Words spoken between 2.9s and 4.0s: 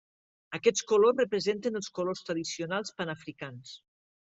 panafricans.